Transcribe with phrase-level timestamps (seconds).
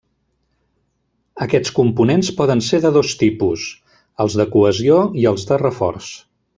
[1.47, 3.69] Aquests components poden ser de dos tipus:
[4.25, 6.15] els de cohesió i els de reforç.